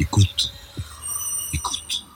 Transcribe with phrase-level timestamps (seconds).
[0.00, 0.50] Écoute.
[1.52, 2.06] Écoute.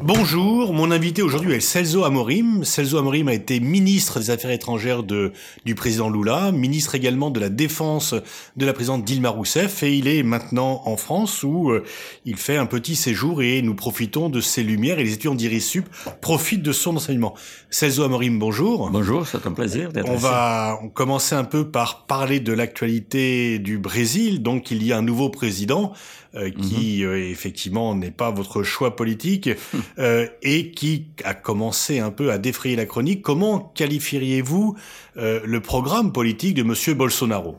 [0.00, 2.62] Bonjour, mon invité aujourd'hui est Celso Amorim.
[2.62, 5.32] Celso Amorim a été ministre des Affaires étrangères de,
[5.64, 8.14] du président Lula, ministre également de la Défense
[8.56, 11.82] de la présidente Dilma Rousseff et il est maintenant en France où euh,
[12.24, 15.88] il fait un petit séjour et nous profitons de ses lumières et les étudiants d'IRISUP
[16.20, 17.34] profitent de son enseignement.
[17.68, 18.90] Celso Amorim, bonjour.
[18.90, 23.78] Bonjour, c'est un plaisir d'être On va commencer un peu par parler de l'actualité du
[23.78, 24.42] Brésil.
[24.42, 25.94] Donc il y a un nouveau président
[26.36, 29.50] euh, qui euh, effectivement n'est pas votre choix politique
[30.00, 33.22] euh, et qui a commencé un peu à défrayer la chronique.
[33.22, 34.76] Comment qualifieriez-vous
[35.14, 37.58] le programme politique de Monsieur Bolsonaro?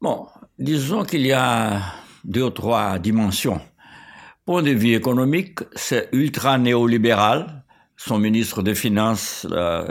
[0.00, 0.26] Bon,
[0.58, 1.80] disons qu'il y a
[2.24, 3.60] deux ou trois dimensions.
[4.44, 7.62] Point de vue économique, c'est ultra néolibéral.
[7.96, 9.46] Son ministre des Finances,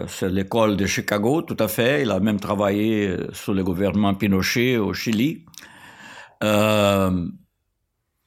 [0.10, 2.02] c'est l'école de Chicago, tout à fait.
[2.02, 5.46] Il a même travaillé sous le gouvernement Pinochet au Chili.
[6.44, 7.28] Euh,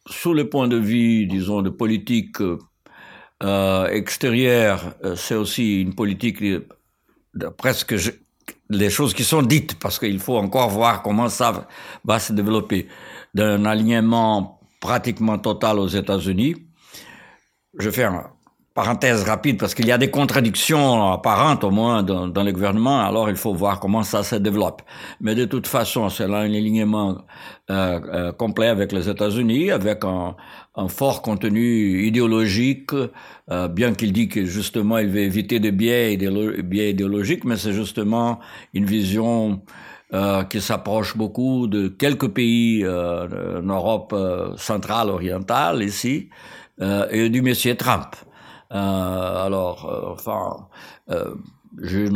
[0.06, 2.36] sous le point de vue, disons, de politique
[3.42, 6.66] euh, extérieure, euh, c'est aussi une politique de,
[7.56, 7.94] presque
[8.70, 11.66] les choses qui sont dites, parce qu'il faut encore voir comment ça
[12.04, 12.88] va se développer,
[13.34, 16.54] d'un alignement pratiquement total aux États-Unis.
[17.78, 18.22] Je fais une
[18.74, 23.00] parenthèse rapide parce qu'il y a des contradictions apparentes au moins dans, dans le gouvernement,
[23.00, 24.82] alors il faut voir comment ça se développe.
[25.20, 27.18] Mais de toute façon, c'est là un alignement
[27.70, 30.34] euh, euh, complet avec les États-Unis, avec un,
[30.74, 32.90] un fort contenu idéologique,
[33.50, 36.16] euh, bien qu'il dit que justement il veut éviter des biais,
[36.64, 38.40] biais idéologiques, mais c'est justement
[38.72, 39.62] une vision
[40.12, 46.28] euh, qui s'approche beaucoup de quelques pays euh, en Europe euh, centrale, orientale ici,
[46.80, 48.16] euh, et du monsieur Trump.
[48.74, 50.68] Euh, alors, euh, enfin,
[51.10, 51.34] euh,
[51.80, 52.08] je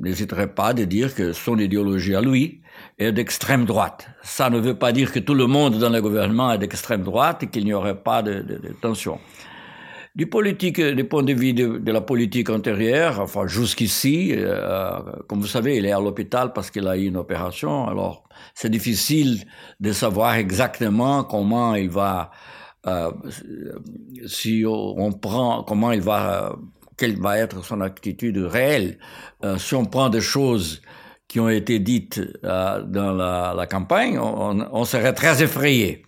[0.00, 2.62] n'hésiterai pas de dire que son idéologie à lui
[2.98, 4.08] est d'extrême droite.
[4.22, 7.42] Ça ne veut pas dire que tout le monde dans le gouvernement est d'extrême droite
[7.42, 9.18] et qu'il n'y aurait pas de, de, de tension.
[10.14, 15.40] Du politique, du point de vue de, de la politique antérieure, enfin jusqu'ici, euh, comme
[15.40, 17.88] vous savez, il est à l'hôpital parce qu'il a eu une opération.
[17.88, 18.24] Alors,
[18.54, 19.44] c'est difficile
[19.80, 22.30] de savoir exactement comment il va,
[22.86, 23.12] euh,
[24.26, 26.56] si on prend, comment il va,
[26.96, 28.98] quelle va être son attitude réelle.
[29.44, 30.82] Euh, si on prend des choses
[31.28, 36.04] qui ont été dites euh, dans la, campagne, on, serait très effrayé.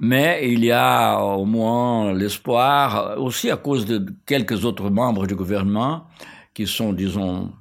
[0.00, 5.34] Mais il y a au moins l'espoir, aussi à cause de quelques autres membres du
[5.34, 6.06] gouvernement
[6.54, 7.52] qui sont, disons,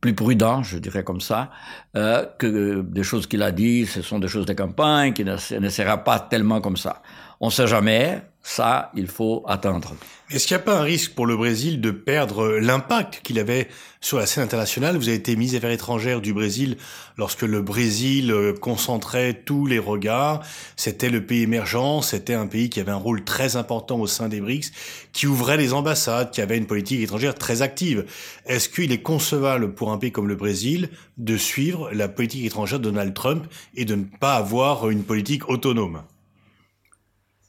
[0.00, 1.50] plus prudents, je dirais comme ça,
[1.96, 5.36] euh, que des choses qu'il a dit, ce sont des choses de campagne, qui ne,
[5.58, 7.02] ne sera pas tellement comme ça.
[7.40, 9.94] On ne sait jamais, ça, il faut attendre.
[10.30, 13.68] Est-ce qu'il n'y a pas un risque pour le Brésil de perdre l'impact qu'il avait
[14.00, 14.96] sur la scène internationale?
[14.96, 16.78] Vous avez été ministre des Affaires étrangères du Brésil
[17.18, 20.42] lorsque le Brésil euh, concentrait tous les regards.
[20.76, 24.30] C'était le pays émergent, c'était un pays qui avait un rôle très important au sein
[24.30, 24.72] des BRICS,
[25.12, 28.06] qui ouvrait les ambassades, qui avait une politique étrangère très active.
[28.46, 30.88] Est-ce qu'il est concevable pour un pays comme le Brésil
[31.18, 35.50] de suivre la politique étrangère de Donald Trump et de ne pas avoir une politique
[35.50, 36.02] autonome?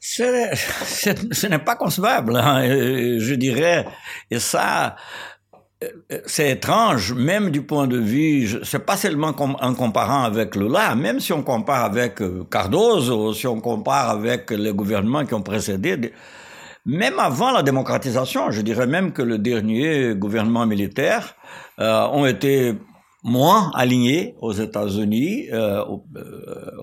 [0.00, 3.86] ce n'est pas concevable, hein, je dirais.
[4.30, 4.96] Et ça,
[6.26, 11.20] c'est étrange, même du point de vue, c'est pas seulement en comparant avec Lula, même
[11.20, 16.12] si on compare avec euh, Cardozo, si on compare avec les gouvernements qui ont précédé,
[16.84, 21.34] même avant la démocratisation, je dirais même que le dernier gouvernement militaire
[21.78, 22.74] euh, ont été
[23.22, 25.84] moins alignés aux États-Unis euh,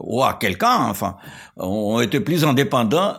[0.01, 1.17] ou à quelqu'un, enfin,
[1.55, 3.15] ont été plus indépendants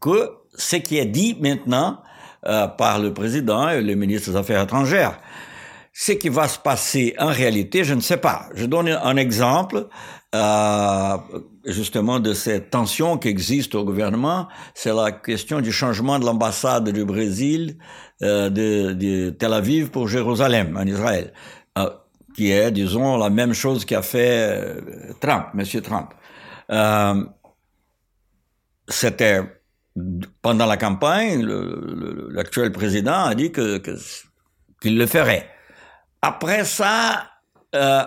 [0.00, 1.98] que ce qui est dit maintenant
[2.46, 5.20] euh, par le président et le ministre des Affaires étrangères.
[5.92, 8.46] Ce qui va se passer en réalité, je ne sais pas.
[8.54, 9.88] Je donne un exemple
[10.34, 11.18] euh,
[11.66, 14.48] justement de cette tension qui existe au gouvernement.
[14.74, 17.76] C'est la question du changement de l'ambassade du Brésil
[18.22, 21.61] euh, de, de, Tel Aviv pour Jérusalem, en Israël, euh,
[22.34, 26.14] qui est, disons, la même chose qu'a fait euh, Trump, Monsieur Trump.
[26.70, 27.24] Euh,
[28.88, 29.40] C'était
[30.40, 31.44] pendant la campagne,
[32.30, 33.80] l'actuel président a dit que
[34.80, 35.48] qu'il le ferait.
[36.22, 37.28] Après ça,
[37.74, 38.02] euh,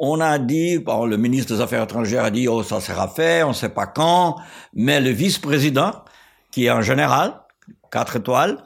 [0.00, 3.50] on a dit, le ministre des Affaires étrangères a dit, oh, ça sera fait, on
[3.50, 4.36] ne sait pas quand,
[4.72, 6.04] mais le vice-président,
[6.50, 7.34] qui est en général,
[7.90, 8.58] quatre étoiles,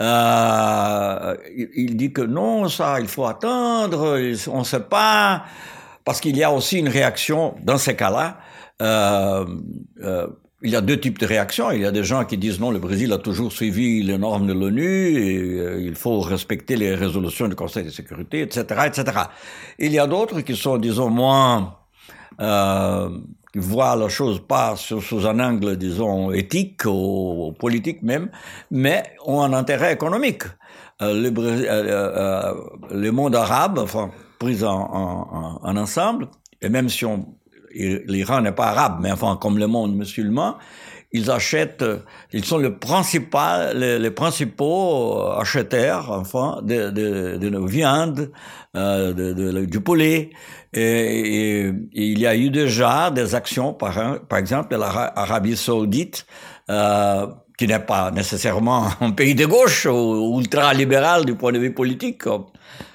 [0.00, 1.36] euh,
[1.74, 4.18] il, dit que non, ça, il faut attendre,
[4.48, 5.44] on ne sait pas,
[6.04, 8.38] parce qu'il y a aussi une réaction dans ces cas-là.
[8.80, 9.44] Euh,
[10.62, 11.70] il y a deux types de réactions.
[11.72, 14.46] Il y a des gens qui disent non, le Brésil a toujours suivi les normes
[14.46, 19.04] de l'ONU et euh, il faut respecter les résolutions du Conseil de sécurité, etc., etc.
[19.78, 21.76] Il y a d'autres qui sont, disons, moins
[22.40, 23.08] euh,
[23.54, 28.30] voit la chose pas sous, un angle, disons, éthique ou, politique même,
[28.70, 30.44] mais ont un intérêt économique.
[31.02, 32.54] Euh, le, euh, euh,
[32.90, 36.28] le, monde arabe, enfin, pris en, en, en ensemble,
[36.60, 37.04] et même si
[37.74, 40.56] l'Iran n'est pas arabe, mais enfin, comme le monde musulman,
[41.12, 41.84] ils achètent,
[42.32, 48.30] ils sont le principal, les, les principaux acheteurs, enfin, de, de, de viande,
[48.76, 50.30] euh, de, de, du poulet.
[50.72, 53.94] Et, il y a eu déjà des actions, par,
[54.36, 56.26] exemple, l'Arabie Saoudite,
[56.70, 57.26] euh,
[57.58, 62.22] qui n'est pas nécessairement un pays de gauche ou ultra-libéral du point de vue politique,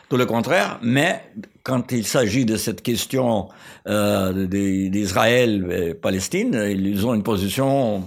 [0.09, 1.21] tout le contraire, mais
[1.67, 3.49] quand il s'agit de cette question
[3.89, 8.05] euh, d'Israël et Palestine, ils ont une position,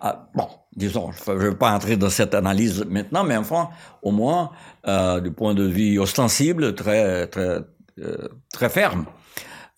[0.00, 0.46] ah, bon,
[0.76, 3.70] disons, je ne vais pas entrer dans cette analyse maintenant, mais enfin,
[4.02, 4.50] au moins,
[4.86, 7.58] euh, du point de vue ostensible, très, très,
[7.98, 9.06] euh, très ferme.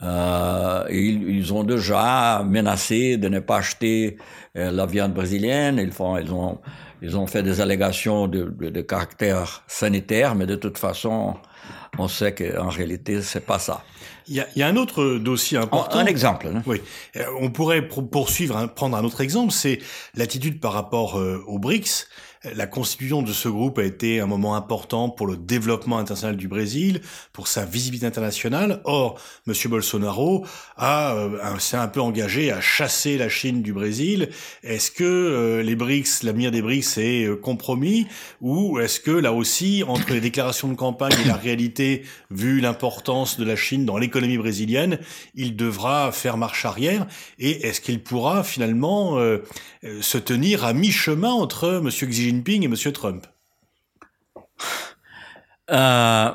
[0.03, 4.19] Euh, ils, ils, ont déjà menacé de ne pas acheter
[4.57, 5.79] euh, la viande brésilienne.
[5.79, 6.61] Ils, font, ils, ont,
[7.01, 11.37] ils ont fait des allégations de, de, de caractère sanitaire, mais de toute façon,
[11.99, 13.83] on sait qu'en réalité, c'est pas ça.
[14.27, 15.99] Il y, a, il y a, un autre dossier important.
[15.99, 16.49] Un, exemple.
[16.49, 16.63] Hein.
[16.67, 16.81] Oui,
[17.17, 19.79] euh, on pourrait poursuivre, hein, prendre un autre exemple, c'est
[20.15, 22.09] l'attitude par rapport euh, aux BRICS.
[22.53, 26.47] La constitution de ce groupe a été un moment important pour le développement international du
[26.47, 27.01] Brésil,
[27.33, 28.83] pour sa visibilité internationale.
[28.85, 29.19] Or,
[29.49, 29.55] M.
[29.67, 30.45] Bolsonaro
[30.77, 34.29] a euh, s'est un peu engagé à chasser la Chine du Brésil.
[34.63, 38.07] Est-ce que euh, les BRICS, l'avenir des BRICS est euh, compromis
[38.43, 43.39] ou est-ce que là aussi, entre les déclarations de campagne et la réalité, vu l'importance
[43.39, 44.99] de la Chine dans l'économie brésilienne,
[45.35, 47.07] il devra faire marche arrière
[47.39, 49.19] Et est-ce qu'il pourra finalement
[50.01, 51.89] se tenir à mi-chemin entre M.
[51.89, 52.93] Xi Jinping et M.
[52.93, 53.27] Trump
[55.71, 56.31] euh,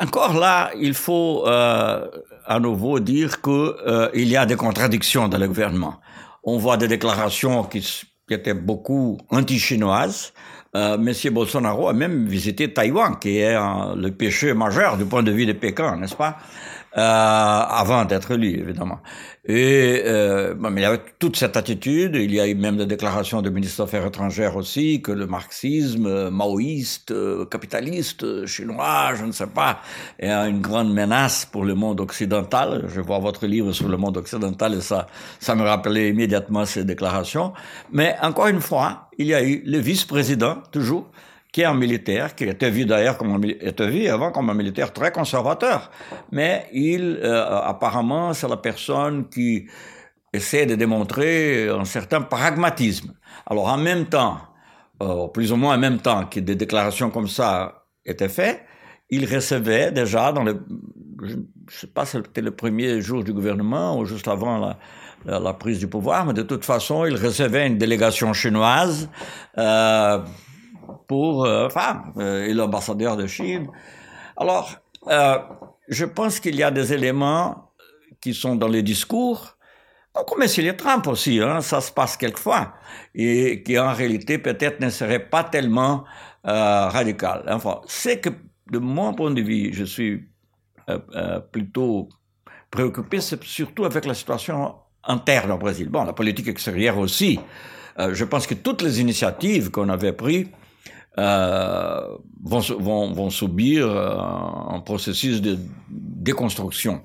[0.00, 2.06] Encore là, il faut euh,
[2.46, 6.00] à nouveau dire qu'il euh, y a des contradictions dans le gouvernement.
[6.42, 7.86] On voit des déclarations qui,
[8.30, 10.32] étaient beaucoup anti-chinoises.
[10.76, 13.56] Euh, Monsieur Bolsonaro a même visité Taïwan, qui est
[13.96, 16.36] le péché majeur du point de vue de Pékin, n'est-ce pas?
[16.92, 19.00] Avant d'être élu, évidemment.
[19.46, 22.14] Et euh, mais il y avait toute cette attitude.
[22.14, 25.26] Il y a eu même des déclarations du ministre des Affaires étrangères aussi que le
[25.26, 29.80] marxisme euh, maoïste, euh, capitaliste, chinois, je ne sais pas,
[30.18, 32.84] est une grande menace pour le monde occidental.
[32.88, 35.06] Je vois votre livre sur le monde occidental et ça,
[35.38, 37.54] ça me rappelait immédiatement ces déclarations.
[37.92, 41.10] Mais encore une fois, il y a eu le vice-président toujours
[41.52, 44.54] qui est un militaire, qui était vu d'ailleurs comme un, était vu avant comme un
[44.54, 45.90] militaire très conservateur,
[46.30, 49.66] mais il euh, apparemment c'est la personne qui
[50.32, 53.14] essaie de démontrer un certain pragmatisme.
[53.46, 54.38] Alors en même temps,
[55.02, 58.62] euh, plus ou moins en même temps que des déclarations comme ça étaient faites,
[59.10, 60.60] il recevait déjà dans le,
[61.20, 61.34] je
[61.68, 64.78] sais pas si c'était le premier jour du gouvernement ou juste avant la,
[65.24, 69.08] la, la, prise du pouvoir, mais de toute façon, il recevait une délégation chinoise.
[69.58, 70.20] Euh,
[71.10, 71.66] pour euh,
[72.18, 73.66] euh, et l'ambassadeur de Chine.
[74.36, 74.76] Alors,
[75.08, 75.38] euh,
[75.88, 77.72] je pense qu'il y a des éléments
[78.20, 79.56] qui sont dans les discours,
[80.12, 80.76] comme M.
[80.76, 82.74] Trump aussi, hein, ça se passe quelquefois,
[83.12, 86.04] et qui en réalité peut-être ne serait pas tellement
[86.46, 87.42] euh, radical.
[87.48, 88.30] Enfin, c'est que
[88.70, 90.28] de mon point de vue, je suis
[91.50, 92.08] plutôt
[92.70, 95.88] préoccupé, c'est surtout avec la situation interne au Brésil.
[95.88, 97.40] Bon, la politique extérieure aussi.
[97.98, 100.48] je pense que toutes les initiatives qu'on avait prises
[101.18, 102.00] euh,
[102.42, 107.02] vont, vont, vont, subir euh, un processus de déconstruction.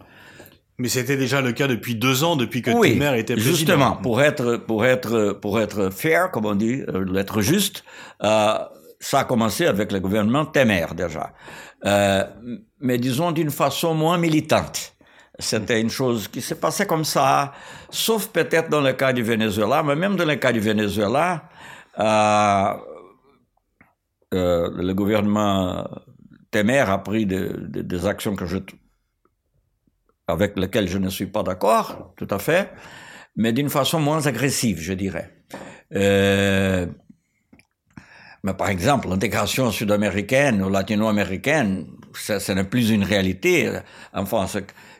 [0.78, 3.56] Mais c'était déjà le cas depuis deux ans, depuis que oui, Temer était président.
[3.56, 7.86] Justement, pour être pour être pour être fair, comme on dit, euh, être juste,
[8.24, 8.58] euh,
[9.00, 11.32] ça a commencé avec le gouvernement Temer déjà,
[11.86, 12.26] euh,
[12.82, 14.92] mais disons d'une façon moins militante.
[15.40, 17.54] C'était une chose qui s'est passée comme ça,
[17.90, 21.44] sauf peut-être dans le cas du Venezuela, mais même dans le cas du Venezuela,
[22.00, 22.74] euh,
[24.32, 25.88] le gouvernement
[26.51, 28.58] Temer a pris de, de, des actions que je,
[30.27, 32.72] avec lesquelles je ne suis pas d'accord, tout à fait,
[33.36, 35.32] mais d'une façon moins agressive, je dirais.
[35.94, 36.86] Euh,
[38.44, 43.72] mais par exemple, l'intégration sud-américaine ou latino-américaine, ça, ça n'est plus une réalité.
[44.13, 44.46] Enfin,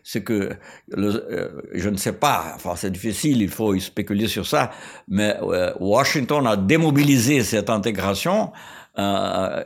[0.04, 0.50] c'est que
[0.98, 4.72] euh, je ne sais pas, enfin c'est difficile, il faut spéculer sur ça,
[5.08, 8.52] mais euh, Washington a démobilisé cette intégration
[8.98, 9.64] euh,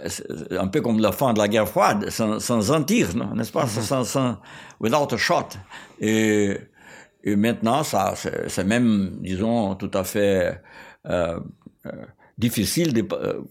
[0.52, 3.66] un peu comme la fin de la guerre froide, sans, sans un tir, n'est-ce pas,
[3.66, 3.82] mm-hmm.
[3.82, 4.38] sans, sans,
[4.80, 5.50] without a shot.
[6.00, 6.58] Et,
[7.24, 8.14] et maintenant, ça,
[8.48, 10.62] c'est même, disons, tout à fait
[11.08, 11.40] euh,
[11.86, 11.92] euh,
[12.38, 13.42] difficile de, euh,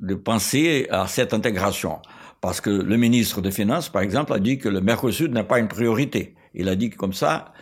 [0.00, 1.98] de penser à cette intégration.
[2.40, 5.58] Parce que le ministre des Finances, par exemple, a dit que le Mercosur n'est pas
[5.58, 6.34] une priorité.
[6.54, 7.52] Il a dit comme ça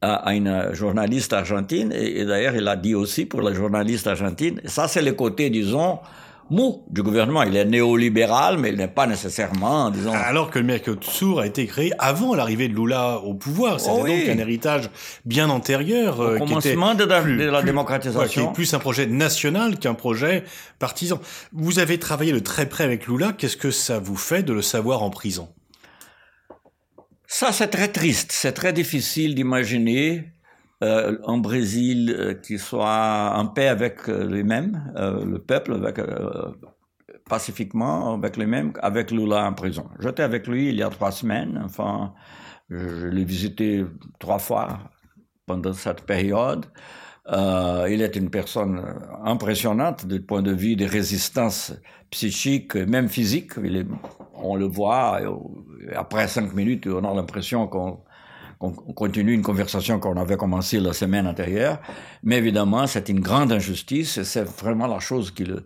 [0.00, 4.86] à, une journaliste argentine, et, d'ailleurs il a dit aussi pour la journaliste argentine, ça
[4.86, 5.98] c'est le côté, disons,
[6.50, 7.42] mou du gouvernement.
[7.42, 10.12] Il est néolibéral, mais il n'est pas nécessairement, disons.
[10.12, 13.80] Alors que le Mercosur a été créé avant l'arrivée de Lula au pouvoir.
[13.80, 14.90] C'était oh donc un héritage
[15.24, 16.20] bien antérieur.
[16.20, 18.28] Au euh, commencement de, la, démocratisation.
[18.28, 20.44] qui est plus un projet national qu'un projet
[20.78, 21.20] partisan.
[21.52, 23.32] Vous avez travaillé de très près avec Lula.
[23.36, 25.48] Qu'est-ce que ça vous fait de le savoir en prison?
[27.26, 28.32] Ça, c'est très triste.
[28.32, 30.32] C'est très difficile d'imaginer
[30.82, 36.52] euh, un Brésil euh, qui soit en paix avec euh, lui-même, euh, le peuple, euh,
[37.28, 39.88] pacifiquement avec lui-même, avec Lula en prison.
[40.00, 41.60] J'étais avec lui il y a trois semaines.
[41.64, 42.14] Enfin,
[42.70, 43.84] je, l'ai visité
[44.20, 44.78] trois fois
[45.46, 46.66] pendant cette période.
[47.30, 48.82] Il est une personne
[49.22, 51.74] impressionnante du point de vue des résistances
[52.10, 53.52] psychiques, même physiques.
[54.34, 55.20] On le voit,
[55.94, 58.00] après cinq minutes, on a l'impression qu'on
[58.60, 61.78] on continue une conversation qu'on avait commencée la semaine antérieure.
[62.22, 65.64] Mais évidemment, c'est une grande injustice et c'est vraiment la chose qui le,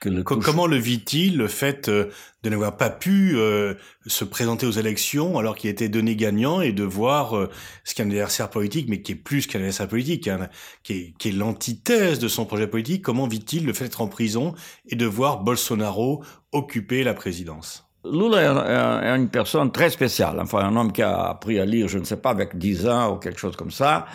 [0.00, 2.10] que le Comment le vit-il, le fait euh,
[2.44, 3.74] de n'avoir pas pu euh,
[4.06, 7.50] se présenter aux élections alors qu'il était donné gagnant et de voir euh,
[7.84, 10.48] ce qu'un adversaire politique, mais qui est plus qu'un adversaire politique, hein,
[10.84, 14.08] qui est, qui est l'antithèse de son projet politique, comment vit-il le fait d'être en
[14.08, 14.54] prison
[14.86, 17.87] et de voir Bolsonaro occuper la présidence?
[18.04, 21.98] Lula est une personne très spéciale, enfin un homme qui a appris à lire, je
[21.98, 24.06] ne sais pas, avec 10 ans ou quelque chose comme ça,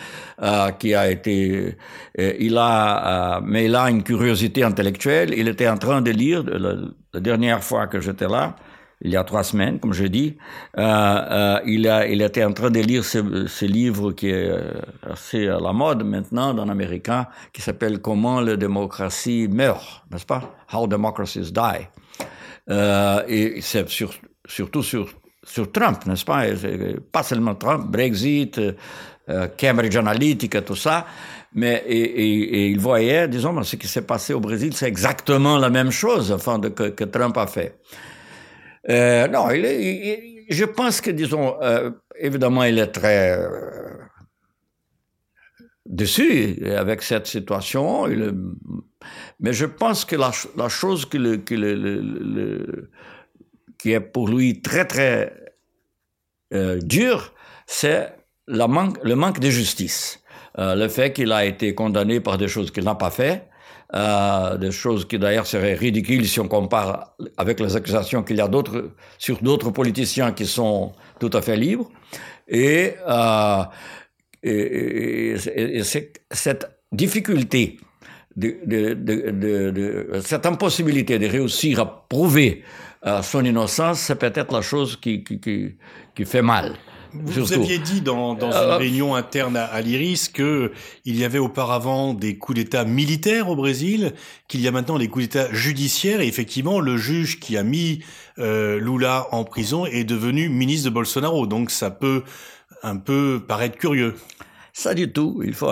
[0.42, 1.76] euh, qui a été,
[2.18, 5.34] euh, il a, euh, mais il a une curiosité intellectuelle.
[5.36, 8.56] Il était en train de lire la, dernière fois que j'étais là,
[9.02, 10.38] il y a trois semaines, comme je dis,
[10.78, 14.50] euh, euh, il, a, il était en train de lire ce, ce, livre qui est
[15.02, 20.54] assez à la mode maintenant dans l'américain, qui s'appelle Comment la démocratie meurt, n'est-ce pas?
[20.72, 21.86] How democracies die.
[22.70, 24.14] Euh, et c'est sur,
[24.46, 25.08] surtout sur,
[25.72, 26.44] Trump, n'est-ce pas?
[27.12, 31.06] Pas seulement Trump, Brexit, euh, Cambridge Analytica, tout ça.
[31.54, 35.70] Mais et, et, il voyait, disons, ce qui s'est passé au Brésil, c'est exactement la
[35.70, 37.78] même chose, enfin, que, Trump a fait.
[38.90, 43.38] Euh, non, je pense que, disons, euh, évidemment, il est très
[45.86, 48.06] déçu avec cette situation.
[49.40, 50.30] Mais je pense que la,
[50.68, 51.18] chose qui
[53.92, 55.32] est pour lui très très
[56.52, 57.32] euh, dur,
[57.66, 58.12] c'est
[58.46, 60.20] le manque de justice.
[60.58, 63.48] Euh, le fait qu'il a été condamné par des choses qu'il n'a pas fait,
[63.94, 68.40] euh, des choses qui d'ailleurs seraient ridicules si on compare avec les accusations qu'il y
[68.40, 68.50] a
[69.18, 71.90] sur d'autres politiciens qui sont tout à fait libres.
[72.48, 72.94] Et,
[74.44, 77.78] et, et, et cette difficulté
[78.36, 82.62] de, de, de, de, cette impossibilité de réussir à prouver
[83.06, 85.76] euh, son innocence, c'est peut-être la chose qui, qui, qui,
[86.14, 86.74] qui fait mal.
[87.16, 90.72] Vous, aviez dit dans, dans une euh, réunion interne à, à l'IRIS que
[91.04, 94.14] il y avait auparavant des coups d'État militaires au Brésil,
[94.48, 98.02] qu'il y a maintenant des coups d'État judiciaires, et effectivement, le juge qui a mis
[98.40, 101.46] euh, Lula en prison est devenu ministre de Bolsonaro.
[101.46, 102.24] Donc ça peut
[102.84, 104.14] un peu paraître curieux.
[104.72, 105.40] Ça du tout.
[105.44, 105.70] Il faut,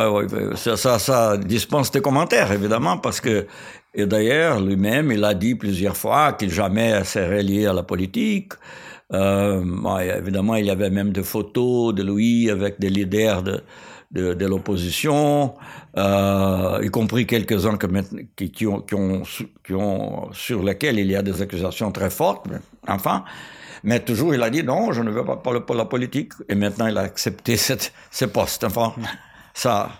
[0.56, 3.46] ça, ça, ça dispense des commentaires, évidemment, parce que,
[3.94, 8.52] et d'ailleurs, lui-même, il a dit plusieurs fois qu'il jamais serait lié à la politique.
[9.12, 9.62] Euh,
[10.16, 13.62] évidemment, il y avait même des photos de lui avec des leaders de,
[14.12, 15.54] de, l'opposition,
[15.96, 17.78] euh, y compris quelques-uns
[18.36, 22.46] qui, ont, qui, ont, sur lesquels il y a des accusations très fortes.
[22.86, 23.24] Enfin,
[23.84, 26.32] mais toujours, il a dit non, je ne veux pas parler pour la politique.
[26.48, 28.64] Et maintenant, il a accepté cette, ce poste.
[28.64, 28.94] Enfin,
[29.54, 29.90] ça.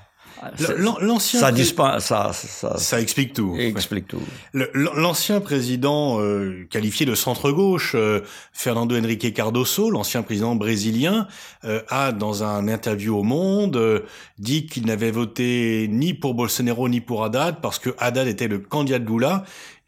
[0.77, 3.55] L'ancien ça, ça, ça, ça, ça, explique tout.
[3.57, 4.23] Explique tout.
[4.53, 8.23] L'ancien président euh, qualifié de centre-gauche, euh,
[8.53, 11.29] Fernando Henrique Cardoso, l'ancien président brésilien,
[11.65, 14.01] euh, a dans un interview au Monde euh,
[14.41, 18.59] dit qu'il n'avait voté ni pour Bolsonaro ni pour Haddad parce que Haddad était le
[18.59, 19.45] candidat de Lula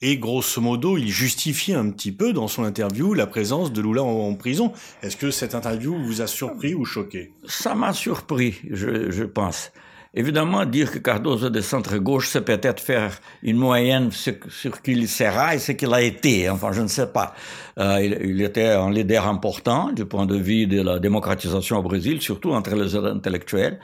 [0.07, 4.03] et grosso modo, il justifie un petit peu dans son interview la présence de Lula
[4.03, 4.71] en, prison.
[5.03, 7.33] Est-ce que cette interview vous a surpris ou choqué?
[7.47, 9.73] Ça m'a surpris, je, pense.
[10.13, 14.93] Évidemment, dire que Cardoso est de centre-gauche, c'est peut-être faire une moyenne sur, sur qui
[14.93, 16.51] il sera et ce qu'il a été.
[16.51, 17.35] Enfin, je ne sais pas.
[17.79, 21.83] Euh, il, il, était un leader important du point de vue de la démocratisation au
[21.83, 23.81] Brésil, surtout entre les intellectuels.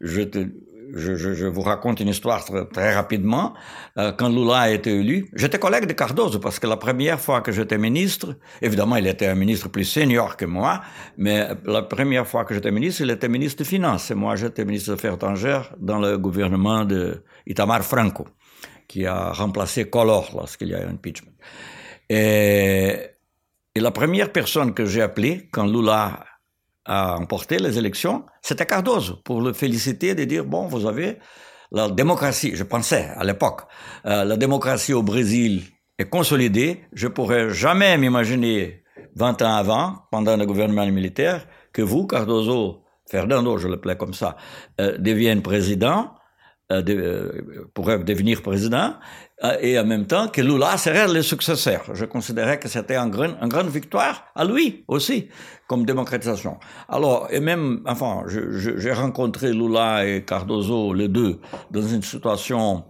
[0.00, 0.46] Je te,
[0.92, 3.54] je, je, je, vous raconte une histoire très, rapidement.
[3.98, 7.40] Euh, quand Lula a été élu, j'étais collègue de Cardoso parce que la première fois
[7.40, 10.82] que j'étais ministre, évidemment, il était un ministre plus senior que moi,
[11.16, 14.10] mais la première fois que j'étais ministre, il était ministre des Finances.
[14.10, 18.26] Et moi, j'étais ministre des Affaires étrangères dans le gouvernement de Itamar Franco,
[18.88, 21.32] qui a remplacé Collor lorsqu'il y a eu un impeachment.
[22.08, 22.96] Et
[23.76, 26.24] la première personne que j'ai appelée quand Lula
[26.84, 31.18] a emporté les élections, c'était Cardoso, pour le féliciter, de dire, bon, vous avez
[31.72, 33.62] la démocratie, je pensais à l'époque,
[34.06, 35.62] euh, la démocratie au Brésil
[35.98, 36.84] est consolidée.
[36.92, 38.84] Je pourrais jamais m'imaginer
[39.16, 44.36] 20 ans avant, pendant le gouvernement militaire, que vous, Cardoso, Fernando, je l'appelais comme ça,
[44.80, 46.14] euh, devienne président,
[46.70, 48.94] de, euh, pourrait devenir président,
[49.42, 51.84] euh, et en même temps que Lula serait le successeur.
[51.92, 55.28] Je considérais que c'était une une grande victoire à lui aussi,
[55.66, 56.58] comme démocratisation.
[56.88, 61.40] Alors, et même, enfin, j'ai rencontré Lula et Cardoso, les deux,
[61.70, 62.84] dans une situation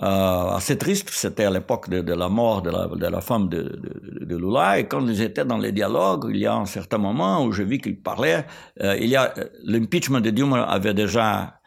[0.00, 1.10] euh, assez triste.
[1.10, 4.36] C'était à l'époque de, de, la mort de la, de la femme de, de, de,
[4.36, 4.78] Lula.
[4.78, 7.64] Et quand ils étaient dans les dialogues, il y a un certain moment où je
[7.64, 8.46] vis qu'ils parlaient.
[8.80, 9.34] Euh, il y a
[9.64, 11.57] l'impeachment de Dilma avait déjà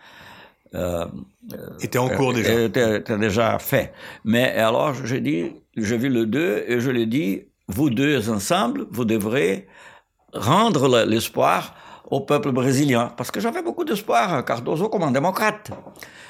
[0.73, 1.05] euh,
[1.81, 2.61] était en cours déjà.
[2.61, 3.93] Était, était, déjà fait.
[4.23, 8.29] Mais alors, j'ai dit, j'ai vu le deux et je lui ai dit, vous deux
[8.29, 9.67] ensemble, vous devrez
[10.33, 11.75] rendre l'espoir
[12.09, 13.11] au peuple brésilien.
[13.17, 15.71] Parce que j'avais beaucoup d'espoir, Cardoso comme un démocrate.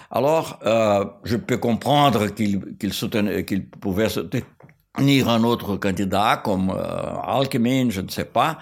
[0.09, 7.89] Alors, euh, je peux comprendre qu'il qu'il pouvait soutenir un autre candidat comme euh, Alckmin,
[7.89, 8.57] je ne sais pas.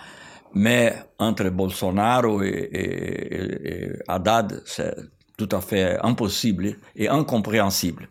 [0.53, 4.95] Mais entre Bolsonaro et, et, et Haddad, c'est
[5.39, 8.09] tout à fait impossible et incompréhensible.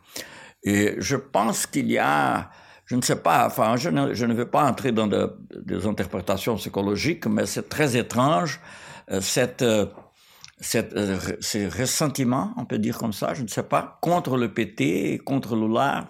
[0.62, 2.50] Et je pense qu'il y a,
[2.86, 5.36] je ne sais pas, enfin, je ne, je ne vais pas entrer dans de,
[5.70, 8.60] des interprétations psychologiques, mais c'est très étrange,
[9.10, 9.86] euh, cette, euh,
[10.58, 14.48] cette, euh, ces ressentiments, on peut dire comme ça, je ne sais pas, contre le
[14.48, 16.08] PT contre Lula,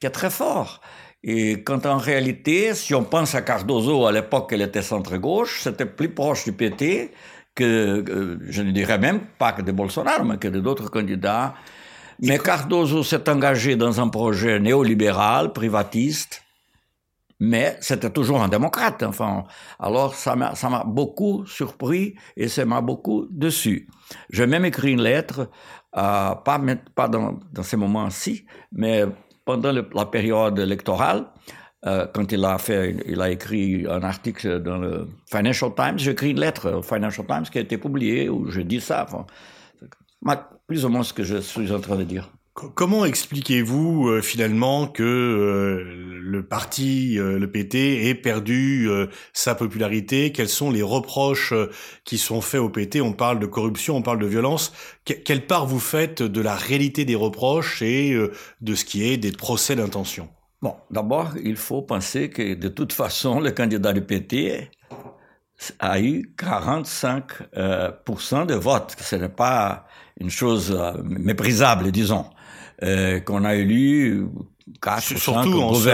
[0.00, 0.80] qui est très fort.
[1.22, 5.86] Et quand en réalité, si on pense à Cardozo, à l'époque, elle était centre-gauche, c'était
[5.86, 7.12] plus proche du PT
[7.56, 11.54] que, je ne dirais même pas que de Bolsonaro, mais que d'autres candidats.
[12.20, 16.42] Mais Cardoso s'est engagé dans un projet néolibéral, privatiste,
[17.40, 19.02] mais c'était toujours un démocrate.
[19.02, 19.44] Enfin,
[19.78, 23.88] alors ça m'a, beaucoup surpris et ça m'a beaucoup déçu.
[24.30, 25.50] J'ai même écrit une lettre,
[25.96, 26.60] euh, pas,
[26.94, 29.04] pas dans, dans ces moments-ci, mais
[29.44, 31.26] pendant la période électorale,
[31.86, 36.70] euh, quand il a écrit un article dans le Financial Times, j'ai écrit une lettre
[36.70, 39.06] au Financial Times qui a été publiée où je dis ça.
[40.66, 42.32] Plus ou moins ce que je suis en train de dire.
[42.54, 45.84] Comment expliquez-vous euh, finalement que euh,
[46.18, 48.88] le parti, le PT, ait perdu
[49.32, 50.32] sa popularité?
[50.32, 51.54] Quels sont les reproches
[52.04, 54.72] qui sont faits au PT On parle de corruption, on parle de violence.
[55.04, 58.18] Que quelle part vous faites de la réalité des reproches et
[58.60, 60.28] de ce qui est des procès d'intention?
[60.66, 64.68] Bon, d'abord, il faut penser que de toute façon, le candidat du PT
[65.78, 67.22] a eu 45%
[67.56, 68.96] euh, de votes.
[68.98, 69.86] Ce n'est pas
[70.18, 72.26] une chose euh, méprisable, disons.
[72.82, 74.26] Euh, qu'on a élu
[74.82, 75.74] 4 Surtout ou 5 en.
[75.74, 75.88] Se,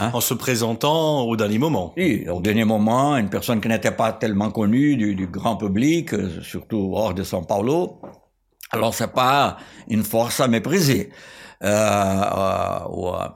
[0.00, 0.10] hein?
[0.12, 1.94] en se présentant au dernier moment.
[1.96, 6.10] Oui, au dernier moment, une personne qui n'était pas tellement connue du, du, grand public,
[6.42, 8.00] surtout hors de São Paulo.
[8.72, 11.10] Alors, c'est pas une force à mépriser.
[11.62, 13.28] Euh, euh,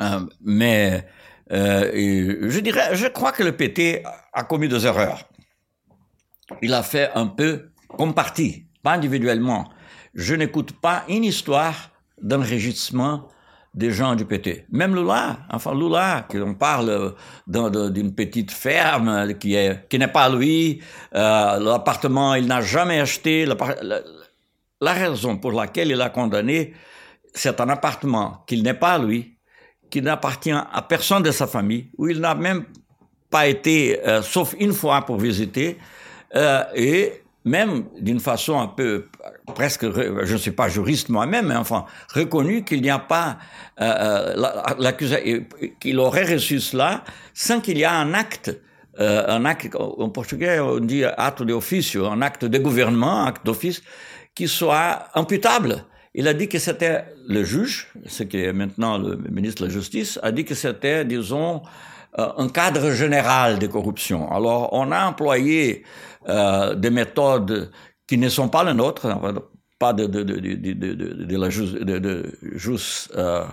[0.00, 1.06] euh, mais
[1.52, 5.24] euh, je dirais, je crois que le PT a commis des erreurs.
[6.62, 9.68] Il a fait un peu comme parti, pas individuellement.
[10.14, 13.28] Je n'écoute pas une histoire d'enregistrement
[13.74, 14.66] des gens du PT.
[14.70, 17.14] Même Lula, enfin Lula, on parle
[17.46, 20.82] d'une petite ferme qui est qui n'est pas lui,
[21.14, 23.46] euh, l'appartement il n'a jamais acheté.
[23.46, 23.56] La,
[24.80, 26.74] la raison pour laquelle il a condamné,
[27.32, 29.36] c'est un appartement qu'il n'est pas lui,
[29.90, 32.64] qui n'appartient à personne de sa famille, où il n'a même
[33.28, 35.78] pas été, euh, sauf une fois pour visiter,
[36.34, 39.06] euh, et même d'une façon un peu
[39.54, 43.38] presque, je ne suis pas juriste moi-même, mais enfin reconnu qu'il n'y a pas
[43.80, 44.34] euh,
[44.78, 45.46] l'accusé,
[45.80, 48.54] qu'il aurait reçu cela sans qu'il y ait un acte,
[49.00, 53.44] euh, un acte en portugais on dit acte de officio, un acte de gouvernement, acte
[53.46, 53.82] d'office
[54.34, 55.84] qui soit imputable.
[56.14, 59.72] Il a dit que c'était le juge, ce qui est maintenant le ministre de la
[59.72, 61.62] Justice, a dit que c'était, disons,
[62.18, 64.30] euh, un cadre général de corruption.
[64.32, 65.84] Alors, on a employé
[66.28, 67.70] euh, des méthodes
[68.06, 69.06] qui ne sont pas les nôtres,
[69.78, 70.06] pas de,
[71.36, 71.76] la juste,
[73.16, 73.44] euh,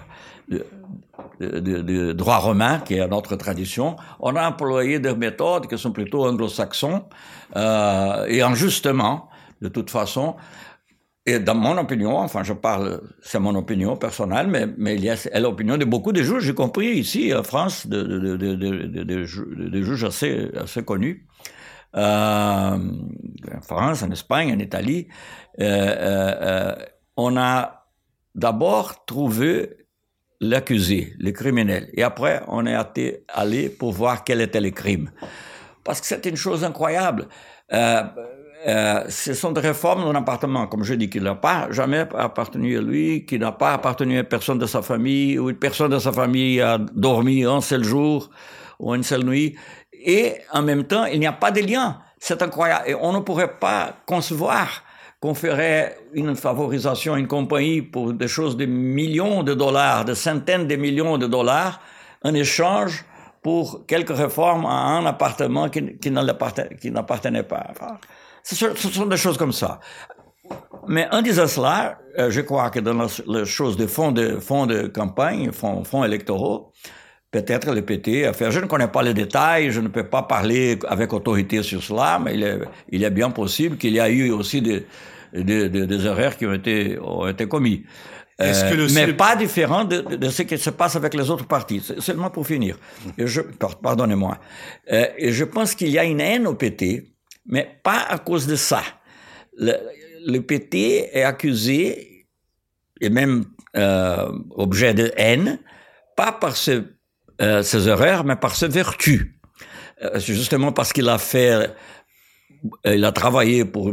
[1.40, 3.96] de, droit romain, qui est notre tradition.
[4.20, 7.06] On a employé des méthodes qui sont plutôt anglo-saxons,
[7.56, 9.30] euh, et injustement,
[9.62, 10.36] de toute façon,
[11.28, 15.10] et dans mon opinion, enfin je parle, c'est mon opinion personnelle, mais, mais il y
[15.10, 20.06] a l'opinion de beaucoup de juges, y compris ici en France, de, de, de, juges
[20.06, 21.28] assez, assez connus,
[21.98, 25.10] euh, en France, en Espagne, en Italie.
[25.60, 26.76] Euh, euh,
[27.18, 27.88] on a
[28.34, 29.86] d'abord trouvé
[30.40, 35.12] l'accusé, le criminel, et après on est allé pour voir quel était le crime.
[35.84, 37.28] parce que c'est une chose incroyable.
[38.68, 42.78] Euh, ce sont des réformes d'un appartement, comme je dis, qui n'a pas jamais appartenu
[42.78, 46.00] à lui, qui n'a pas appartenu à personne de sa famille, ou une personne de
[46.00, 48.30] sa famille a dormi un seul jour
[48.80, 49.56] ou une seule nuit.
[49.94, 52.00] Et en même temps, il n'y a pas de lien.
[52.20, 52.84] C'est incroyable.
[52.88, 54.84] Et on ne pourrait pas concevoir
[55.22, 60.14] qu'on ferait une favorisation à une compagnie pour des choses de millions de dollars, de
[60.14, 61.80] centaines de millions de dollars,
[62.24, 63.06] en échange
[63.42, 67.72] pour quelques réformes à un appartement qui, qui n'appartenait pas.
[68.56, 69.80] Ce sont des choses comme ça.
[70.88, 74.66] Mais en disant cela, euh, je crois que dans les choses de fonds de, fonds
[74.66, 76.72] de campagne, fonds, fonds électoraux,
[77.30, 78.50] peut-être le PT a fait.
[78.52, 82.20] Je ne connais pas les détails, je ne peux pas parler avec autorité sur cela,
[82.24, 84.86] mais il est, il est bien possible qu'il y a eu aussi des,
[85.34, 87.82] des, des, erreurs qui ont été, ont été commises.
[88.40, 91.82] Euh, mais pas différent de, de, ce qui se passe avec les autres partis.
[92.00, 92.78] Seulement pour finir.
[93.18, 94.38] je, pardonnez-moi.
[94.94, 97.17] Euh, je pense qu'il y a une haine au PT,
[97.48, 98.84] mais pas à cause de ça.
[99.58, 99.74] Le,
[100.28, 102.28] le PT est accusé,
[103.02, 105.60] et même euh, objet de haine,
[106.16, 106.56] pas par
[107.42, 109.28] euh, ses erreurs, mais par ses vertus.
[110.04, 113.92] Euh, justement parce qu'il a fait, euh, il a travaillé pour,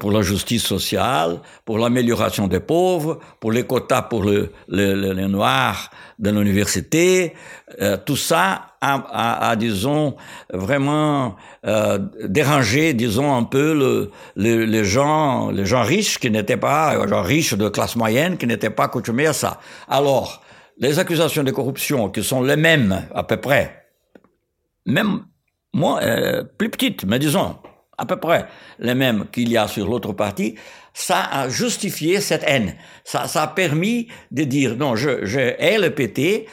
[0.00, 5.28] pour la justice sociale, pour l'amélioration des pauvres, pour les quotas pour le, le, les
[5.28, 7.34] noirs de l'université.
[7.80, 10.16] Euh, tout ça a, disons,
[10.52, 16.56] vraiment euh, dérangé, disons, un peu le, le, les gens, les gens riches qui n'étaient
[16.56, 19.60] pas, les gens riches de classe moyenne qui n'étaient pas coutumés à ça.
[19.88, 20.42] Alors,
[20.78, 23.84] les accusations de corruption qui sont les mêmes à peu près,
[24.86, 25.24] même
[25.74, 27.56] moins, euh, plus petites, mais disons
[27.98, 28.46] à peu près
[28.78, 30.54] les mêmes qu'il y a sur l'autre partie,
[30.94, 32.74] ça a justifié cette haine.
[33.04, 36.48] Ça, a permis de dire non, je, je hais le PT,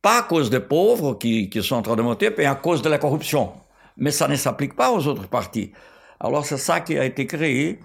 [0.00, 2.82] pas à cause des pauvres qui, qui sont en train de monter, mais à cause
[2.82, 3.52] de la corruption.
[3.96, 5.72] Mais ça ne s'applique pas aux autres partis.
[6.20, 7.80] Alors c'est ça qui a été créé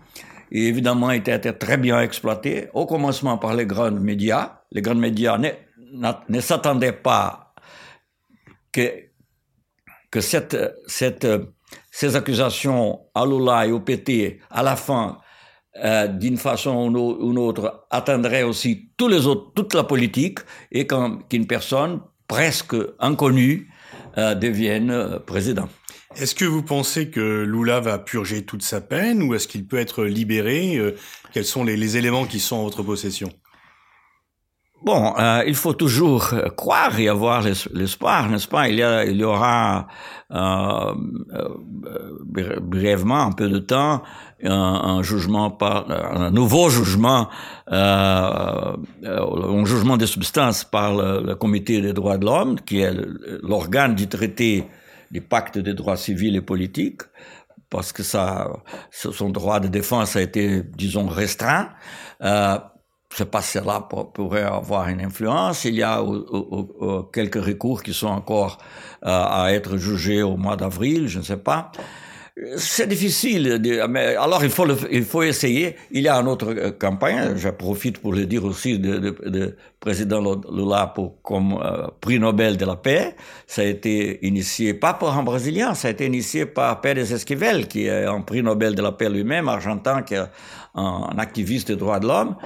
[0.52, 4.62] et évidemment a été très bien exploité, au commencement par les grands médias.
[4.72, 7.54] Les grands médias ne s'attendait pas
[8.72, 8.92] que,
[10.10, 11.28] que cette, cette,
[11.92, 15.20] ces accusations à Lula et au PT, à la fin,
[15.84, 20.40] euh, d'une façon ou d'une autre, atteindraient aussi tous les autres, toute la politique,
[20.72, 23.70] et qu'une personne presque inconnue
[24.18, 25.68] euh, devienne euh, président.
[26.16, 29.78] Est-ce que vous pensez que Lula va purger toute sa peine ou est-ce qu'il peut
[29.78, 30.78] être libéré
[31.32, 33.30] Quels sont les éléments qui sont en votre possession?
[34.84, 38.68] Bon, euh, il faut toujours euh, croire et avoir l'espoir, n'est-ce pas?
[38.68, 39.88] Il y, a, il y aura
[40.32, 40.94] euh,
[41.36, 44.02] euh, brièvement, un peu de temps,
[44.44, 47.30] un, un jugement par un nouveau jugement,
[47.72, 52.94] euh, un jugement de substance par le, le Comité des droits de l'homme, qui est
[53.44, 54.66] l'organe du traité
[55.12, 57.04] du pacte des droits civils et politiques
[57.70, 58.50] parce que ça,
[58.92, 61.70] son droit de défense a été, disons, restreint.
[62.22, 62.58] Euh,
[63.14, 65.66] ce passé-là pourrait avoir une influence.
[65.66, 66.02] Il y a
[67.12, 68.58] quelques recours qui sont encore
[69.06, 71.72] euh, à être jugés au mois d'avril, je ne sais pas.
[72.56, 75.76] C'est difficile, mais alors il faut, il faut essayer.
[75.92, 79.30] Il y a une autre euh, campagne, je profite pour le dire aussi, de, de,
[79.30, 83.16] de président Lula pour, comme euh, prix Nobel de la paix.
[83.46, 87.68] Ça a été initié, pas par un Brésilien, ça a été initié par Pérez Esquivel,
[87.68, 90.24] qui est un prix Nobel de la paix lui-même, argentin, qui est
[90.74, 92.38] un activiste des droits de l'homme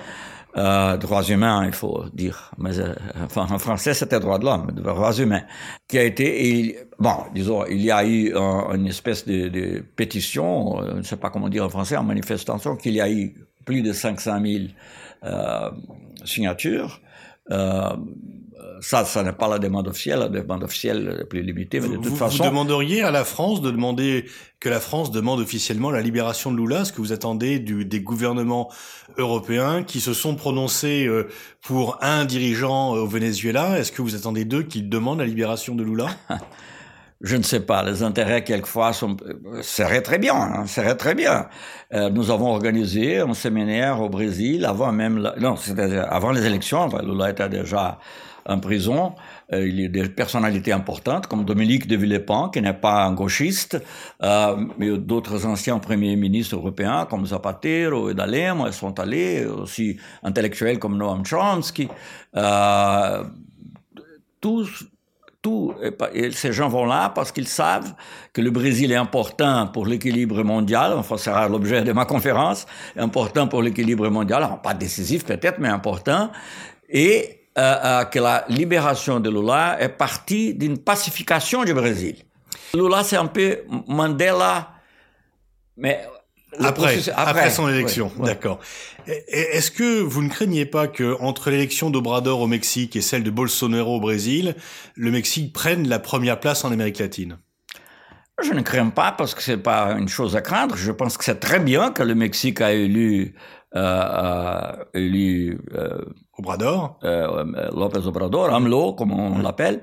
[0.57, 4.71] euh, droits humains, il faut dire, mais euh, enfin, en français c'était droits de l'homme,
[4.71, 5.43] droits humains,
[5.87, 10.91] qui a été, bon, disons, il y a eu une espèce de, de, pétition, euh,
[10.93, 13.81] je ne sais pas comment dire en français, en manifestation, qu'il y a eu plus
[13.81, 14.63] de 500 000
[15.23, 15.71] euh,
[16.23, 17.01] signatures.
[18.65, 20.19] Euh, ça, ça n'est pas la demande officielle.
[20.19, 22.43] La demande officielle est plus limitée, mais de toute vous, façon.
[22.43, 24.25] Vous demanderiez à la France de demander
[24.59, 26.85] que la France demande officiellement la libération de Lula.
[26.85, 28.71] Ce que vous attendez du, des gouvernements
[29.17, 31.27] européens qui se sont prononcés euh,
[31.61, 35.83] pour un dirigeant au Venezuela Est-ce que vous attendez d'eux qu'ils demandent la libération de
[35.83, 36.07] Lula?
[37.21, 41.15] Je ne sais pas, les intérêts quelquefois sont, euh, seraient très bien, hein, seraient très
[41.15, 41.47] bien.
[41.93, 46.45] Euh, nous avons organisé un séminaire au Brésil avant même, la, non, c'était avant les
[46.45, 47.99] élections, Lula était déjà
[48.45, 49.15] en prison.
[49.53, 53.13] Euh, il y a des personnalités importantes comme Dominique de Villepin, qui n'est pas un
[53.13, 53.81] gauchiste,
[54.21, 60.79] euh, mais d'autres anciens premiers ministres européens comme Zapatero et D'Alema sont allés, aussi intellectuels
[60.79, 61.87] comme Noam Chomsky.
[62.35, 63.23] Euh,
[64.41, 64.87] tous
[66.31, 67.93] ces gens vont là parce qu'ils savent
[68.33, 72.65] que le Brésil est important pour l'équilibre mondial, enfin, ça sera l'objet de ma conférence,
[72.97, 76.31] important pour l'équilibre mondial, pas décisif peut-être, mais important,
[76.89, 82.17] et euh, euh, que la libération de Lula est partie d'une pacification du Brésil.
[82.73, 84.73] Lula, c'est un peu Mandela,
[85.77, 86.01] mais
[86.59, 88.59] après, après, son élection, d'accord.
[89.07, 93.29] Est-ce que vous ne craignez pas que entre l'élection d'Obrador au Mexique et celle de
[93.29, 94.55] Bolsonaro au Brésil,
[94.95, 97.37] le Mexique prenne la première place en Amérique latine?
[98.43, 100.75] Je ne crains pas parce que c'est pas une chose à craindre.
[100.75, 103.35] Je pense que c'est très bien que le Mexique a élu,
[103.75, 105.99] euh, a élu euh,
[106.37, 109.81] Obrador, euh, Lopez Obrador, AMLO comme on l'appelle.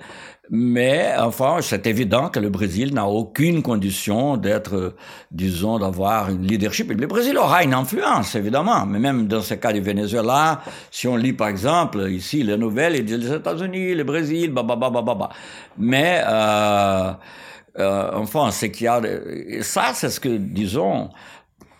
[0.50, 4.96] Mais enfin, c'est évident que le Brésil n'a aucune condition d'être,
[5.30, 6.90] disons, d'avoir une leadership.
[6.90, 8.84] Le Brésil aura une influence, évidemment.
[8.84, 12.96] Mais même dans ce cas du Venezuela, si on lit par exemple ici les nouvelles,
[12.96, 15.30] ils disent les États-Unis, le Brésil, bah.
[15.78, 17.12] Mais euh,
[17.78, 19.00] euh, enfin, c'est qu'il y a...
[19.46, 21.08] Et ça, c'est ce que, disons,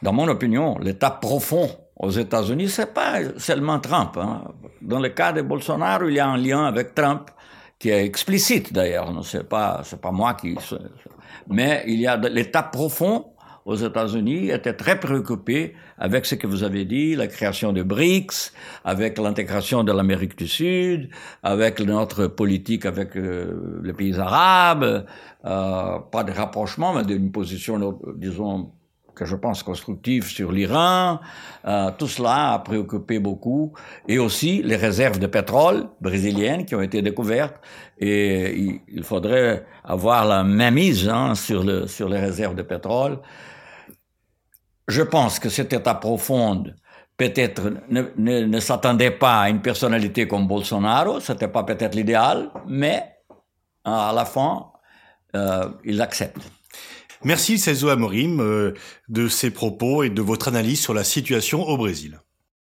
[0.03, 1.69] dans mon opinion, l'état profond
[2.03, 4.19] aux États-Unis, c'est pas seulement Trump.
[4.19, 4.43] Hein.
[4.81, 7.31] Dans le cas de Bolsonaro, il y a un lien avec Trump
[7.79, 10.57] qui est explicite d'ailleurs, c'est pas c'est pas moi qui
[11.49, 13.27] mais il y a l'État profond
[13.65, 18.53] aux États-Unis était très préoccupé avec ce que vous avez dit, la création de BRICS,
[18.85, 21.11] avec l'intégration de l'Amérique du Sud,
[21.45, 25.07] avec notre politique avec euh, les pays arabes,
[25.45, 28.73] euh, pas de rapprochement, mais d'une position, disons,
[29.25, 31.21] je pense constructif sur l'Iran.
[31.67, 33.73] Euh, tout cela a préoccupé beaucoup.
[34.09, 37.57] Et aussi les réserves de pétrole brésiliennes qui ont été découvertes.
[37.99, 43.19] Et il, faudrait avoir la même mise hein, sur, le, sur les réserves de pétrole.
[44.89, 46.65] Je pense que cet état profond
[47.17, 51.21] peut-être ne, s'attendait pas à une personnalité comme Bolsonaro.
[51.21, 53.05] C'était pas peut-être l'idéal, mais
[53.85, 54.73] à la fin,
[55.37, 56.41] euh, il accepte.
[57.25, 58.73] Merci Celso Amorim euh,
[59.09, 62.22] de ces propos et de votre analyse sur la situation au Brésil.